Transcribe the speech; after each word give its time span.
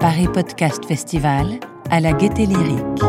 Paris 0.00 0.28
Podcast 0.32 0.86
Festival 0.86 1.60
à 1.90 2.00
la 2.00 2.12
gaieté 2.12 2.46
lyrique. 2.46 3.02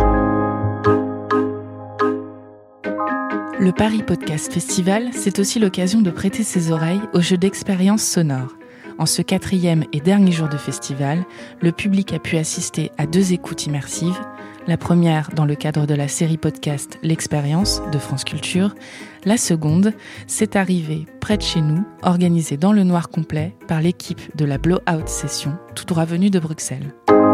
Le 3.59 3.71
Paris 3.71 4.03
Podcast 4.03 4.53
Festival, 4.53 5.09
c'est 5.13 5.39
aussi 5.39 5.59
l'occasion 5.59 6.01
de 6.01 6.11
prêter 6.11 6.43
ses 6.43 6.71
oreilles 6.71 7.01
au 7.13 7.21
jeu 7.21 7.37
d'expériences 7.37 8.03
sonores. 8.03 8.55
En 8.99 9.05
ce 9.05 9.21
quatrième 9.21 9.83
et 9.93 9.99
dernier 9.99 10.31
jour 10.31 10.47
de 10.47 10.57
festival, 10.57 11.25
le 11.61 11.71
public 11.71 12.13
a 12.13 12.19
pu 12.19 12.37
assister 12.37 12.91
à 12.97 13.05
deux 13.05 13.33
écoutes 13.33 13.65
immersives. 13.65 14.19
La 14.67 14.75
première 14.75 15.29
dans 15.33 15.45
le 15.45 15.55
cadre 15.55 15.85
de 15.85 15.93
la 15.93 16.09
série 16.09 16.37
podcast 16.37 16.99
L'expérience 17.01 17.81
de 17.93 17.97
France 17.97 18.25
Culture. 18.25 18.75
La 19.23 19.37
seconde, 19.37 19.93
c'est 20.27 20.57
arrivé 20.57 21.05
près 21.21 21.37
de 21.37 21.41
chez 21.41 21.61
nous, 21.61 21.85
organisée 22.01 22.57
dans 22.57 22.73
le 22.73 22.83
noir 22.83 23.07
complet 23.07 23.55
par 23.69 23.79
l'équipe 23.79 24.35
de 24.35 24.43
la 24.43 24.57
Blowout 24.57 25.07
Session, 25.07 25.53
tout 25.73 25.85
droit 25.85 26.03
venue 26.03 26.29
de 26.29 26.39
Bruxelles. 26.39 26.93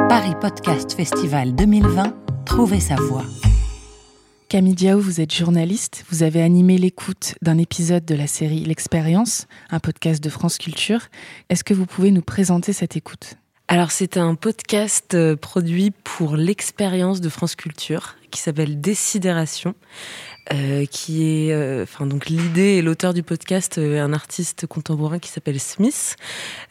Paris 0.10 0.36
Podcast 0.40 0.94
Festival 0.94 1.56
2020, 1.56 2.16
trouvez 2.46 2.80
sa 2.80 2.98
voix. 2.98 3.26
Camille 4.48 4.76
Diao, 4.76 5.00
vous 5.00 5.20
êtes 5.20 5.34
journaliste. 5.34 6.06
Vous 6.12 6.22
avez 6.22 6.44
animé 6.44 6.78
l'écoute 6.78 7.34
d'un 7.42 7.58
épisode 7.58 8.06
de 8.06 8.14
la 8.14 8.28
série 8.28 8.64
L'Expérience, 8.64 9.48
un 9.72 9.80
podcast 9.80 10.24
de 10.24 10.30
France 10.30 10.60
Culture. 10.60 11.08
Est-ce 11.50 11.64
que 11.64 11.74
vous 11.74 11.88
pouvez 11.88 12.12
nous 12.12 12.22
présenter 12.22 12.74
cette 12.74 12.96
écoute? 12.96 13.38
Alors, 13.74 13.90
c'est 13.90 14.18
un 14.18 14.36
podcast 14.36 15.16
euh, 15.16 15.36
produit 15.36 15.90
pour 16.04 16.36
l'expérience 16.38 17.22
de 17.22 17.30
France 17.30 17.56
Culture 17.56 18.18
qui 18.34 18.42
s'appelle 18.42 18.82
Décidération. 18.82 19.76
Euh, 20.52 20.86
qui 20.86 21.24
est, 21.24 21.54
euh, 21.54 21.86
donc 22.02 22.26
l'idée 22.26 22.74
et 22.74 22.82
l'auteur 22.82 23.14
du 23.14 23.24
podcast, 23.24 23.78
euh, 23.78 24.04
un 24.04 24.12
artiste 24.12 24.68
contemporain 24.68 25.18
qui 25.18 25.30
s'appelle 25.30 25.58
Smith, 25.58 26.18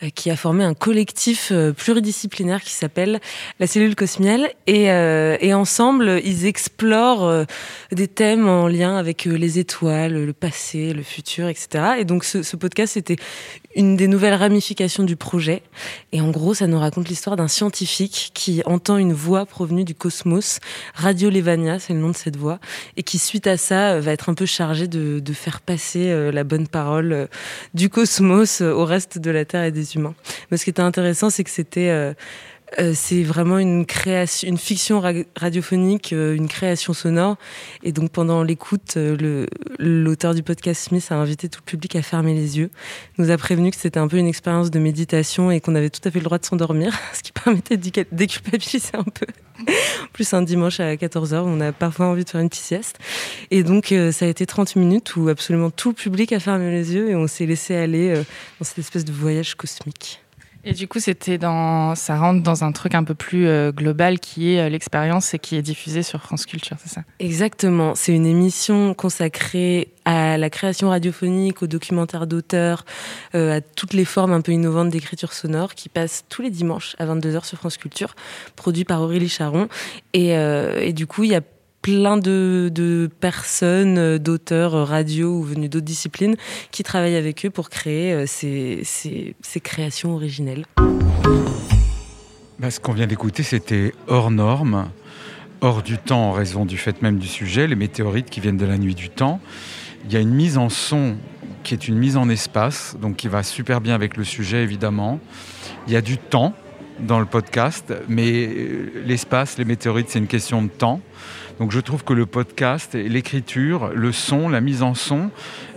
euh, 0.03 0.11
qui 0.11 0.31
a 0.31 0.37
formé 0.37 0.63
un 0.63 0.75
collectif 0.75 1.51
pluridisciplinaire 1.79 2.61
qui 2.63 2.73
s'appelle 2.73 3.19
la 3.61 3.67
cellule 3.67 3.95
Cosmiel 3.95 4.53
et, 4.67 4.85
et 4.85 5.55
ensemble 5.55 6.21
ils 6.23 6.45
explorent 6.45 7.47
des 7.91 8.09
thèmes 8.09 8.47
en 8.47 8.69
lien 8.69 8.97
avec 8.97 9.25
les 9.25 9.59
étoiles, 9.59 10.25
le 10.25 10.33
passé, 10.33 10.93
le 10.93 11.03
futur, 11.03 11.49
etc. 11.49 11.95
Et 11.99 12.05
donc 12.05 12.25
ce, 12.25 12.43
ce 12.43 12.57
podcast 12.57 12.95
c'était 12.95 13.17
une 13.75 13.97
des 13.97 14.09
nouvelles 14.09 14.35
ramifications 14.35 15.05
du 15.05 15.17
projet 15.17 15.63
et 16.13 16.21
en 16.21 16.31
gros 16.31 16.53
ça 16.53 16.67
nous 16.67 16.79
raconte 16.79 17.09
l'histoire 17.09 17.37
d'un 17.37 17.49
scientifique 17.49 18.33
qui 18.35 18.63
entend 18.67 18.99
une 18.99 19.15
voix 19.15 19.47
provenue 19.47 19.85
du 19.85 19.95
cosmos, 19.95 20.59
Radio 20.95 21.31
C'est 21.79 21.93
le 21.93 21.99
nom 21.99 22.09
de 22.11 22.17
cette 22.17 22.37
voix, 22.37 22.59
et 22.97 23.03
qui 23.03 23.19
suite 23.19 23.47
à 23.47 23.57
ça 23.57 23.93
euh, 23.93 24.01
va 24.01 24.13
être 24.13 24.29
un 24.29 24.35
peu 24.35 24.47
chargé 24.47 24.87
de, 24.89 25.21
de 25.21 25.33
faire 25.33 25.61
passer 25.61 26.11
euh, 26.11 26.33
la 26.33 26.45
bonne 26.45 26.67
parole 26.67 27.13
euh, 27.13 27.27
du 27.75 27.91
cosmos 27.91 28.61
au 28.63 28.85
reste 28.85 29.19
de 29.19 29.31
la 29.31 29.45
Terre 29.45 29.65
et 29.65 29.71
des 29.71 29.97
humains. 29.97 30.15
Mais 30.51 30.57
ce 30.57 30.65
qui 30.65 30.71
était 30.71 30.83
intéressant, 30.83 31.31
c'est 31.31 31.45
que 31.45 31.51
c'était 31.51 32.15
euh, 32.79 32.93
c'est 32.95 33.23
vraiment 33.23 33.59
une 33.59 33.85
création, 33.85 34.49
une 34.49 34.59
fiction 34.59 35.01
ra 35.01 35.13
radiophonique, 35.37 36.13
euh, 36.13 36.35
une 36.35 36.49
création 36.49 36.93
sonore. 36.93 37.37
Et 37.83 37.93
donc 37.93 38.11
pendant 38.11 38.43
l'écoute, 38.43 38.95
euh, 38.97 39.47
l'auteur 39.79 40.35
du 40.35 40.43
podcast 40.43 40.89
Smith 40.89 41.07
a 41.11 41.17
invité 41.17 41.49
tout 41.49 41.61
le 41.61 41.71
public 41.71 41.97
à 41.97 42.03
fermer 42.03 42.35
les 42.35 42.59
yeux. 42.59 42.71
Nous 43.19 43.31
a 43.31 43.37
prévenu 43.37 43.71
que 43.71 43.77
c'était 43.77 44.01
un 44.01 44.09
peu 44.09 44.17
une 44.17 44.27
expérience 44.27 44.71
de 44.71 44.79
méditation 44.79 45.51
et 45.51 45.61
qu'on 45.61 45.75
avait 45.75 45.91
tout 45.91 46.01
à 46.05 46.11
fait 46.11 46.19
le 46.19 46.25
droit 46.25 46.39
de 46.39 46.47
s'endormir, 46.47 46.95
ce 47.13 47.23
qui 47.23 47.33
permettait 47.33 47.77
de 47.77 48.07
déculpabiliser 48.11 48.93
un 48.95 49.05
peu. 49.05 49.27
plus 50.13 50.33
un 50.33 50.43
dimanche 50.43 50.81
à 50.81 50.95
14h, 50.95 51.43
on 51.45 51.61
a 51.61 51.73
parfois 51.73 52.07
envie 52.07 52.25
de 52.25 52.31
faire 52.31 52.41
une 52.41 52.49
petite 52.49 52.65
sieste. 52.65 52.99
Et 53.51 53.63
donc 53.63 53.95
ça 54.13 54.25
a 54.25 54.29
été 54.29 54.47
30 54.47 54.77
minutes 54.77 55.15
où 55.17 55.29
absolument 55.29 55.71
tout 55.71 55.91
le 55.91 55.95
public 55.95 56.33
a 56.33 56.41
fermé 56.41 56.71
les 56.71 56.95
yeux 56.95 57.11
et 57.11 57.15
on 57.15 57.27
s'est 57.27 57.47
laissé 57.47 57.77
aller 57.77 58.15
dans 58.15 58.65
cette 58.65 58.79
espèce 58.79 59.05
de 59.05 59.13
voyage 59.13 59.55
cosmique. 59.55 60.23
Et 60.65 60.75
du 60.75 60.87
coup, 60.87 61.01
c'était 61.01 61.39
dans, 61.39 61.95
ça 61.95 62.17
rentre 62.19 62.43
dans 62.43 62.63
un 62.63 62.71
truc 62.73 62.95
un 62.95 63.03
peu 63.03 63.15
plus 63.15 63.47
euh, 63.47 63.73
global 63.73 64.21
qui 64.21 64.55
est 64.55 64.61
euh, 64.61 64.69
l'expérience 64.69 65.35
et 65.35 65.39
qui 65.39 65.57
est 65.57 65.63
diffusée 65.63 66.03
sur 66.03 66.23
France 66.23 66.47
Culture, 66.47 66.77
c'est 66.81 66.93
ça? 66.93 67.03
Exactement. 67.19 67.95
C'est 67.97 68.15
une 68.15 68.27
émission 68.27 68.95
consacrée 68.95 69.93
à 70.05 70.37
la 70.39 70.51
création 70.51 70.91
radiophonique, 70.91 71.63
au 71.63 71.67
documentaire 71.67 72.27
d'auteur, 72.27 72.85
euh, 73.35 73.59
à 73.59 73.61
toutes 73.61 73.93
les 73.93 74.05
formes 74.05 74.33
un 74.33 74.41
peu 74.41 74.53
innovantes 74.53 74.91
d'écriture 74.91 75.33
sonore 75.33 75.75
qui 75.75 75.89
passe 75.89 76.25
tous 76.29 76.43
les 76.43 76.51
dimanches 76.51 76.97
à 76.99 77.07
22h 77.07 77.45
sur 77.45 77.59
France 77.59 77.77
Culture, 77.77 78.15
produit 78.57 78.85
par 78.85 79.01
Aurélie 79.03 79.29
Charon. 79.29 79.69
Et, 80.13 80.37
euh, 80.37 80.81
et 80.81 80.93
du 80.93 81.07
coup, 81.07 81.25
il 81.25 81.31
y 81.31 81.35
a 81.35 81.41
plein 81.83 82.17
de, 82.17 83.11
personnes, 83.21 83.99
euh, 83.99 84.19
d'auteurs 84.19 84.75
euh, 84.75 84.85
radio 84.85 85.39
ou 85.39 85.43
venus 85.43 85.69
d'autres 85.69 85.85
disciplines 85.85 86.37
qui 86.71 86.85
travaillent 86.85 87.17
avec 87.17 87.45
eux 87.45 87.51
pour 87.51 87.69
créer 87.69 88.13
euh, 88.13 88.25
ces 88.27 89.61
créations 89.61 90.15
originelles. 90.15 90.65
Bah, 92.61 92.71
ce 92.71 92.79
qu'on 92.79 92.93
vient 92.93 93.09
d'écouter, 93.09 93.43
c'était 93.43 93.93
hors 94.07 94.31
norme, 94.31 94.89
hors 95.61 95.83
du 95.83 95.99
temps 95.99 96.29
en 96.29 96.33
raison 96.33 96.65
du 96.65 96.77
fait 96.77 97.03
même 97.03 97.19
du 97.19 97.27
sujet, 97.27 97.67
les 97.67 97.75
météorites 97.75 98.31
qui 98.31 98.39
viennent 98.39 98.57
de 98.57 98.67
la 98.67 98.79
nuit 98.79 98.95
du 98.95 99.11
temps. 99.11 99.41
Il 100.05 100.13
y 100.13 100.17
a 100.17 100.21
une 100.21 100.35
mise 100.35 100.59
en 100.59 100.69
son 100.69 101.17
qui 101.65 101.75
est 101.75 101.89
une 101.89 101.99
mise 101.99 102.17
en 102.17 102.29
espace, 102.29 102.97
donc 103.01 103.17
qui 103.17 103.29
va 103.29 103.43
super 103.43 103.81
bien 103.81 103.95
avec 103.95 104.17
le 104.17 104.25
sujet 104.25 104.63
évidemment. 104.63 105.21
Il 105.89 105.93
y 105.93 105.97
a 105.97 106.01
du 106.01 106.19
temps 106.19 106.55
dans 107.03 107.21
le 107.21 107.27
podcast, 107.27 107.93
mais 108.09 108.49
l'espace, 109.05 109.59
les 109.59 109.65
météorites, 109.65 110.09
c'est 110.09 110.19
une 110.19 110.27
question 110.27 110.63
de 110.63 110.69
temps. 110.69 111.01
Donc 111.59 111.71
je 111.71 111.81
trouve 111.81 112.03
que 112.03 112.13
le 112.13 112.27
podcast, 112.27 112.95
l'écriture, 112.95 113.91
le 113.95 114.11
son, 114.11 114.49
la 114.49 114.61
mise 114.61 114.83
en 114.83 114.95
son 114.95 115.31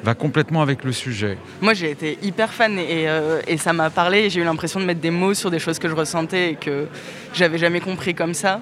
va 0.04 0.16
complètement 0.16 0.62
avec 0.62 0.84
le 0.84 0.92
sujet. 0.92 1.38
Moi 1.62 1.74
j'ai 1.74 1.92
été 1.92 2.18
hyper 2.22 2.54
fan 2.54 2.80
et, 2.80 3.08
euh, 3.08 3.42
et 3.48 3.58
ça 3.58 3.74
m'a 3.74 3.90
parlé. 3.90 4.30
J'ai 4.30 4.42
eu 4.42 4.44
l'impression 4.44 4.80
de 4.80 4.86
mettre 4.86 5.02
des 5.02 5.12
mots 5.12 5.34
sur 5.34 5.52
des 5.52 5.60
choses 5.60 5.78
que 5.80 5.90
je 5.90 5.96
ressentais 5.96 6.52
et 6.52 6.56
que 6.56 6.88
j'avais 7.34 7.58
jamais 7.58 7.82
compris 7.82 8.16
comme 8.16 8.34
ça. 8.34 8.62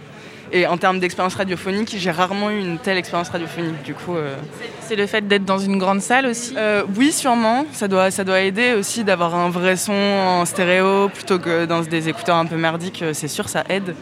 Et 0.56 0.68
en 0.68 0.78
termes 0.78 1.00
d'expérience 1.00 1.34
radiophonique, 1.34 1.96
j'ai 1.98 2.12
rarement 2.12 2.52
eu 2.52 2.60
une 2.60 2.78
telle 2.78 2.98
expérience 2.98 3.30
radiophonique. 3.30 3.82
Du 3.82 3.96
coup, 3.96 4.16
euh... 4.16 4.36
c'est 4.82 4.96
le 4.96 5.08
fait 5.08 5.28
d'être 5.28 5.46
dans 5.46 5.58
une 5.58 5.80
grande 5.80 6.00
salle 6.00 6.28
aussi? 6.28 6.54
Euh, 6.56 6.84
oui, 6.96 7.12
sûrement. 7.12 7.66
Ça 7.74 7.88
doit, 7.88 8.12
ça 8.12 8.24
doit 8.24 8.40
aider 8.40 8.74
aussi 8.74 9.04
d'avoir 9.04 9.34
un 9.34 9.50
vrai 9.50 9.76
son 9.76 9.94
en 9.94 10.46
stéréo 10.46 11.10
plutôt 11.10 11.40
que 11.40 11.66
dans 11.66 11.82
des 11.82 12.08
écouteurs 12.08 12.36
un 12.36 12.46
peu 12.46 12.56
merdiques. 12.56 13.04
C'est 13.14 13.28
sûr, 13.28 13.50
ça 13.50 13.64
aide. 13.68 13.96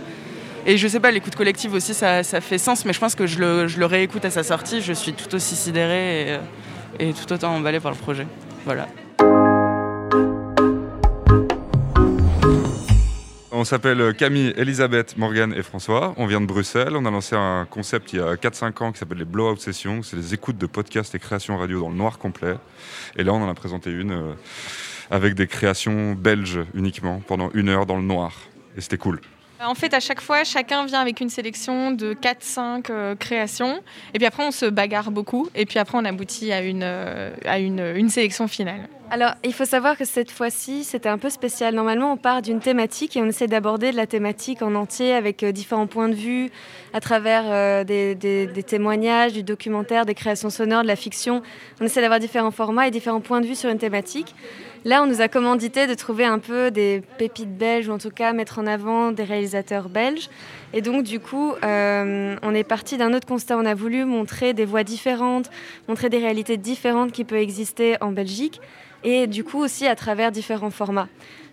Et 0.65 0.75
je 0.75 0.87
sais 0.89 0.99
pas, 0.99 1.09
l'écoute 1.09 1.37
collective 1.37 1.73
aussi, 1.73 1.93
ça, 1.93 2.21
ça, 2.21 2.41
fait 2.41 2.57
sens, 2.57 2.83
mais 2.83 2.91
je 2.91 2.99
pense 2.99 3.15
que 3.15 3.25
je 3.25 3.39
le, 3.39 3.67
je 3.67 3.79
le, 3.79 3.85
réécoute 3.85 4.25
à 4.25 4.29
sa 4.29 4.43
sortie, 4.43 4.81
je 4.81 4.93
suis 4.93 5.13
tout 5.13 5.33
aussi 5.33 5.55
sidérée 5.55 6.37
et, 6.99 7.07
et 7.07 7.13
tout 7.13 7.31
autant 7.33 7.55
emballée 7.55 7.79
par 7.79 7.91
le 7.91 7.97
projet. 7.97 8.27
Voilà. 8.65 8.87
On 13.61 13.63
s'appelle 13.63 14.15
Camille, 14.15 14.55
Elisabeth, 14.57 15.17
Morgane 15.17 15.53
et 15.53 15.61
François. 15.61 16.15
On 16.17 16.25
vient 16.25 16.41
de 16.41 16.47
Bruxelles. 16.47 16.95
On 16.95 17.05
a 17.05 17.11
lancé 17.11 17.35
un 17.35 17.67
concept 17.69 18.11
il 18.11 18.15
y 18.17 18.19
a 18.19 18.33
4-5 18.33 18.83
ans 18.83 18.91
qui 18.91 18.97
s'appelle 18.97 19.19
les 19.19 19.23
Blowout 19.23 19.57
Sessions. 19.57 20.01
C'est 20.01 20.15
les 20.15 20.33
écoutes 20.33 20.57
de 20.57 20.65
podcasts 20.65 21.13
et 21.13 21.19
créations 21.19 21.57
radio 21.57 21.79
dans 21.79 21.89
le 21.89 21.95
noir 21.95 22.17
complet. 22.17 22.55
Et 23.17 23.23
là, 23.23 23.33
on 23.33 23.43
en 23.43 23.47
a 23.47 23.53
présenté 23.53 23.91
une 23.91 24.13
euh, 24.13 24.33
avec 25.11 25.35
des 25.35 25.45
créations 25.45 26.13
belges 26.13 26.61
uniquement 26.73 27.21
pendant 27.27 27.51
une 27.53 27.69
heure 27.69 27.85
dans 27.85 27.97
le 27.97 28.01
noir. 28.01 28.33
Et 28.75 28.81
c'était 28.81 28.97
cool. 28.97 29.21
En 29.63 29.75
fait, 29.75 29.93
à 29.93 29.99
chaque 29.99 30.21
fois, 30.21 30.43
chacun 30.43 30.83
vient 30.87 30.99
avec 30.99 31.21
une 31.21 31.29
sélection 31.29 31.91
de 31.91 32.15
4-5 32.15 32.87
euh, 32.89 33.15
créations. 33.15 33.83
Et 34.15 34.17
puis 34.17 34.25
après, 34.25 34.43
on 34.43 34.49
se 34.49 34.65
bagarre 34.65 35.11
beaucoup. 35.11 35.49
Et 35.53 35.67
puis 35.67 35.77
après, 35.77 35.99
on 35.99 36.05
aboutit 36.05 36.51
à 36.51 36.63
une, 36.63 36.81
euh, 36.81 37.31
à 37.45 37.59
une, 37.59 37.93
une 37.95 38.09
sélection 38.09 38.47
finale. 38.47 38.89
Alors, 39.13 39.33
il 39.43 39.53
faut 39.53 39.65
savoir 39.65 39.97
que 39.97 40.05
cette 40.05 40.31
fois-ci, 40.31 40.85
c'était 40.85 41.09
un 41.09 41.17
peu 41.17 41.29
spécial. 41.29 41.75
Normalement, 41.75 42.13
on 42.13 42.15
part 42.15 42.41
d'une 42.41 42.61
thématique 42.61 43.17
et 43.17 43.21
on 43.21 43.25
essaie 43.25 43.47
d'aborder 43.47 43.91
la 43.91 44.07
thématique 44.07 44.61
en 44.61 44.73
entier 44.73 45.11
avec 45.11 45.43
euh, 45.43 45.51
différents 45.51 45.85
points 45.85 46.07
de 46.07 46.15
vue, 46.15 46.49
à 46.93 47.01
travers 47.01 47.43
euh, 47.47 47.83
des, 47.83 48.15
des, 48.15 48.47
des, 48.47 48.63
témoignages, 48.63 49.33
du 49.33 49.43
documentaire, 49.43 50.05
des 50.05 50.15
créations 50.15 50.49
sonores, 50.49 50.83
de 50.83 50.87
la 50.87 50.95
fiction. 50.95 51.41
On 51.81 51.83
essaie 51.83 51.99
d'avoir 51.99 52.21
différents 52.21 52.51
formats 52.51 52.87
et 52.87 52.91
différents 52.91 53.19
points 53.19 53.41
de 53.41 53.47
vue 53.47 53.55
sur 53.55 53.69
une 53.69 53.79
thématique. 53.79 54.33
Là, 54.85 55.03
on 55.03 55.07
nous 55.07 55.19
a 55.19 55.27
commandité 55.27 55.87
de 55.87 55.93
trouver 55.93 56.23
un 56.23 56.39
peu 56.39 56.71
des 56.71 57.03
pépites 57.17 57.57
belges, 57.57 57.89
ou 57.89 57.91
en 57.91 57.97
tout 57.97 58.11
cas 58.11 58.31
mettre 58.31 58.59
en 58.59 58.65
avant 58.65 59.11
des 59.11 59.23
réalisateurs 59.23 59.89
belges. 59.89 60.29
Et 60.73 60.81
donc, 60.81 61.03
du 61.03 61.19
coup, 61.19 61.53
euh, 61.65 62.37
on 62.41 62.55
est 62.55 62.63
parti 62.63 62.97
d'un 62.97 63.13
autre 63.13 63.27
constat. 63.27 63.57
On 63.57 63.65
a 63.65 63.75
voulu 63.75 64.05
montrer 64.05 64.53
des 64.53 64.63
voix 64.63 64.85
différentes, 64.85 65.51
montrer 65.89 66.09
des 66.09 66.19
réalités 66.19 66.55
différentes 66.55 67.11
qui 67.11 67.25
peuvent 67.25 67.39
exister 67.39 67.97
en 67.99 68.13
Belgique, 68.13 68.61
et 69.03 69.27
du 69.27 69.43
coup 69.43 69.59
aussi 69.59 69.87
à 69.87 69.95
travers 69.95 70.31
différents 70.31 70.69
formats. 70.69 71.07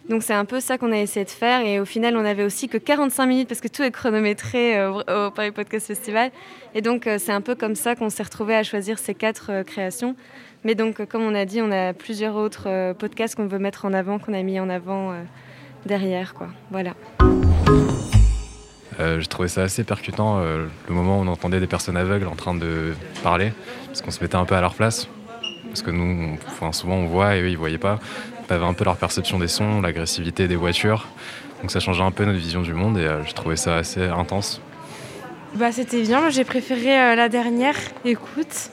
Donc 0.09 0.23
c'est 0.23 0.35
un 0.35 0.47
peu 0.47 0.59
ça 0.61 0.79
qu'on 0.79 0.91
a 0.91 0.97
essayé 0.97 1.25
de 1.25 1.31
faire 1.31 1.61
et 1.61 1.81
au 1.81 1.85
final 1.85 2.17
on 2.17 2.25
avait 2.25 2.43
aussi 2.43 2.69
que 2.69 2.79
45 2.79 3.27
minutes 3.27 3.49
parce 3.49 3.61
que 3.61 3.69
tout 3.69 3.83
est 3.83 3.91
chronométré 3.91 4.79
euh, 4.79 5.27
au 5.27 5.31
Paris 5.31 5.51
Podcast 5.51 5.87
Festival 5.87 6.31
et 6.75 6.81
donc 6.81 7.07
euh, 7.07 7.19
c'est 7.19 7.33
un 7.33 7.43
peu 7.43 7.55
comme 7.55 7.75
ça 7.75 7.95
qu'on 7.95 8.09
s'est 8.09 8.23
retrouvé 8.23 8.57
à 8.57 8.63
choisir 8.63 8.99
ces 8.99 9.15
quatre 9.15 9.51
euh, 9.51 9.63
créations. 9.65 10.17
Mais 10.65 10.75
donc 10.75 11.05
comme 11.07 11.23
on 11.23 11.35
a 11.35 11.45
dit, 11.45 11.61
on 11.61 11.71
a 11.71 11.93
plusieurs 11.93 12.37
autres 12.37 12.65
euh, 12.67 12.95
podcasts 12.95 13.35
qu'on 13.35 13.47
veut 13.47 13.59
mettre 13.59 13.85
en 13.85 13.93
avant, 13.93 14.19
qu'on 14.19 14.33
a 14.33 14.43
mis 14.43 14.59
en 14.59 14.71
avant 14.71 15.13
euh, 15.13 15.23
derrière 15.85 16.33
quoi. 16.33 16.49
Voilà. 16.71 16.95
j'ai 18.99 19.27
trouvé 19.27 19.49
ça 19.49 19.63
assez 19.63 19.85
percutant 19.85 20.41
le 20.41 20.69
moment 20.89 21.21
où 21.21 21.23
on 21.23 21.29
entendait 21.29 21.61
des 21.61 21.69
personnes 21.69 21.97
aveugles 21.97 22.27
en 22.27 22.35
train 22.35 22.55
de 22.55 22.95
parler, 23.23 23.53
parce 23.87 24.03
qu'on 24.03 24.11
se 24.11 24.21
mettait 24.21 24.37
un 24.37 24.45
peu 24.45 24.57
à 24.57 24.61
leur 24.61 24.75
place. 24.75 25.09
Parce 25.79 25.93
que 25.93 25.97
nous, 25.97 26.37
souvent 26.73 26.97
on 26.97 27.07
voit 27.07 27.37
et 27.37 27.43
eux 27.43 27.51
ils 27.51 27.57
voyaient 27.57 27.79
pas. 27.79 28.01
On 28.49 28.53
avait 28.53 28.65
un 28.65 28.73
peu 28.73 28.85
leur 28.85 28.97
perception 28.97 29.39
des 29.39 29.47
sons, 29.47 29.81
l'agressivité 29.81 30.49
des 30.49 30.57
voitures. 30.57 31.07
Donc 31.61 31.71
ça 31.71 31.79
changeait 31.79 32.03
un 32.03 32.11
peu 32.11 32.25
notre 32.25 32.41
vision 32.41 32.63
du 32.63 32.75
monde 32.75 32.99
et 32.99 33.09
j'ai 33.25 33.33
trouvé 33.33 33.55
ça 33.55 33.77
assez 33.77 34.03
intense. 34.03 34.61
Bah, 35.55 35.71
C'était 35.71 36.03
bien, 36.03 36.31
j'ai 36.31 36.43
préféré 36.43 37.15
la 37.15 37.29
dernière 37.29 37.77
écoute. 38.05 38.71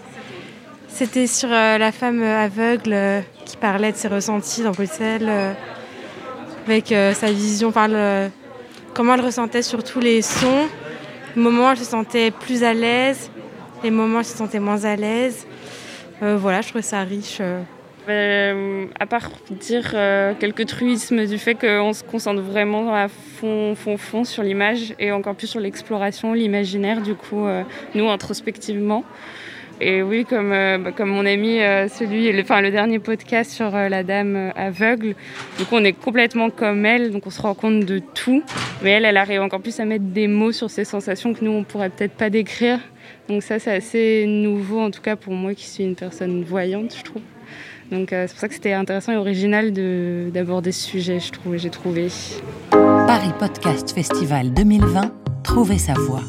C'était 0.87 1.27
sur 1.27 1.49
la 1.49 1.91
femme 1.91 2.23
aveugle 2.23 3.23
qui 3.45 3.55
parlait 3.57 3.91
de 3.91 3.97
ses 3.97 4.07
ressentis 4.07 4.63
dans 4.63 4.71
Bruxelles, 4.71 5.55
avec 6.65 6.87
sa 6.87 7.31
vision, 7.31 7.71
comment 8.95 9.13
elle 9.13 9.21
ressentait 9.21 9.61
surtout 9.61 9.99
les 9.99 10.23
sons. 10.23 10.67
Les 11.35 11.41
moments, 11.43 11.69
elle 11.69 11.77
se 11.77 11.85
sentait 11.85 12.31
plus 12.31 12.63
à 12.63 12.73
l'aise, 12.73 13.29
les 13.83 13.91
moments, 13.91 14.19
elle 14.19 14.25
se 14.25 14.37
sentait 14.37 14.59
moins 14.59 14.85
à 14.85 14.95
l'aise. 14.95 15.45
Euh, 16.21 16.37
voilà, 16.37 16.61
je 16.61 16.69
trouvais 16.69 16.81
ça 16.81 17.01
riche. 17.01 17.37
Euh. 17.41 17.61
Euh, 18.07 18.85
à 18.99 19.07
part 19.07 19.31
dire 19.49 19.95
quelques 20.39 20.67
truismes 20.67 21.25
du 21.25 21.39
fait 21.39 21.55
qu'on 21.55 21.91
se 21.91 22.03
concentre 22.03 22.39
vraiment 22.39 22.93
à 22.93 23.07
fond, 23.07 23.73
fond, 23.73 23.97
fond 23.97 24.23
sur 24.23 24.43
l'image 24.43 24.93
et 24.99 25.11
encore 25.11 25.35
plus 25.35 25.47
sur 25.47 25.59
l'exploration, 25.59 26.33
l'imaginaire, 26.33 27.01
du 27.01 27.15
coup, 27.15 27.47
nous, 27.95 28.07
introspectivement. 28.07 29.03
Et 29.81 30.01
oui, 30.01 30.25
comme, 30.25 30.51
bah, 30.51 30.91
comme 30.95 31.09
mon 31.09 31.25
ami, 31.25 31.57
celui, 31.89 32.31
le, 32.31 32.41
enfin, 32.41 32.61
le 32.61 32.71
dernier 32.71 32.99
podcast 32.99 33.51
sur 33.51 33.71
la 33.71 34.03
dame 34.03 34.51
aveugle, 34.55 35.15
du 35.57 35.65
coup, 35.65 35.75
on 35.75 35.83
est 35.83 35.93
complètement 35.93 36.49
comme 36.49 36.85
elle, 36.85 37.11
donc 37.11 37.27
on 37.27 37.29
se 37.29 37.41
rend 37.41 37.53
compte 37.55 37.85
de 37.85 37.99
tout. 37.99 38.41
Mais 38.81 38.91
elle, 38.91 39.05
elle 39.05 39.17
arrive 39.17 39.41
encore 39.41 39.61
plus 39.61 39.79
à 39.79 39.85
mettre 39.85 40.05
des 40.05 40.27
mots 40.27 40.51
sur 40.51 40.69
ses 40.69 40.85
sensations 40.85 41.33
que 41.33 41.43
nous, 41.43 41.51
on 41.51 41.63
pourrait 41.63 41.89
peut-être 41.89 42.13
pas 42.13 42.29
décrire. 42.29 42.79
Donc 43.27 43.43
ça, 43.43 43.59
c'est 43.59 43.71
assez 43.71 44.25
nouveau, 44.27 44.79
en 44.79 44.91
tout 44.91 45.01
cas 45.01 45.15
pour 45.15 45.33
moi 45.33 45.53
qui 45.53 45.65
suis 45.65 45.83
une 45.83 45.95
personne 45.95 46.43
voyante, 46.43 46.95
je 46.97 47.03
trouve. 47.03 47.21
Donc 47.91 48.13
euh, 48.13 48.25
c'est 48.27 48.33
pour 48.33 48.41
ça 48.41 48.47
que 48.47 48.53
c'était 48.53 48.73
intéressant 48.73 49.11
et 49.11 49.17
original 49.17 49.71
d'aborder 50.31 50.71
ce 50.71 50.87
sujet, 50.87 51.19
je 51.19 51.31
trouve, 51.31 51.57
j'ai 51.57 51.69
trouvé. 51.69 52.07
Paris 52.71 53.31
Podcast 53.37 53.91
Festival 53.91 54.53
2020, 54.53 55.13
Trouver 55.43 55.77
sa 55.77 55.93
voix. 55.93 56.21